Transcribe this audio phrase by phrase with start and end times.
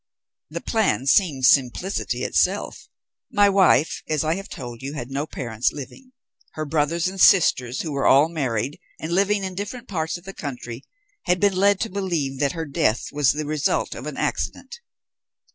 [0.49, 2.87] "The plan seemed simplicity itself.
[3.31, 6.13] My wife, as I have told you, had no parents living.
[6.53, 10.33] Her brothers and sisters, who were all married and living in different parts of the
[10.33, 10.83] country,
[11.27, 14.79] had been led to believe that her death was the result of an accident.